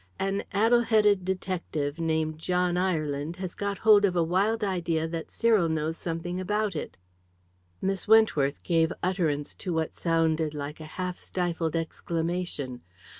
An 0.17 0.45
addle 0.51 0.81
headed 0.81 1.23
detective, 1.23 1.99
named 1.99 2.39
John 2.39 2.75
Ireland, 2.75 3.35
has 3.35 3.53
got 3.53 3.77
hold 3.77 4.03
of 4.03 4.15
a 4.15 4.23
wild 4.23 4.63
idea 4.63 5.07
that 5.07 5.29
Cyril 5.29 5.69
knows 5.69 5.95
something 5.95 6.39
about 6.39 6.75
it." 6.75 6.97
Miss 7.83 8.07
Wentworth 8.07 8.63
gave 8.63 8.91
utterance 9.03 9.53
to 9.61 9.71
what 9.73 9.93
sounded 9.93 10.55
like 10.55 10.79
a 10.79 10.85
half 10.97 11.17
stifled 11.19 11.75
exclamation. 11.75 12.81